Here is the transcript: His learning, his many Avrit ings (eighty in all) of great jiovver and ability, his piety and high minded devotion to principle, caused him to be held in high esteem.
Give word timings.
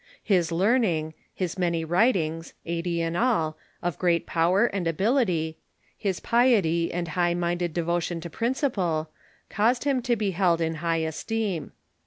His 0.23 0.51
learning, 0.51 1.13
his 1.31 1.59
many 1.59 1.85
Avrit 1.85 2.15
ings 2.15 2.55
(eighty 2.65 3.01
in 3.01 3.15
all) 3.15 3.55
of 3.83 3.99
great 3.99 4.25
jiovver 4.25 4.67
and 4.73 4.87
ability, 4.87 5.59
his 5.95 6.19
piety 6.19 6.91
and 6.91 7.09
high 7.09 7.35
minded 7.35 7.71
devotion 7.71 8.19
to 8.21 8.29
principle, 8.31 9.11
caused 9.51 9.83
him 9.83 10.01
to 10.01 10.15
be 10.15 10.31
held 10.31 10.59
in 10.59 10.77
high 10.81 11.03
esteem. 11.05 11.71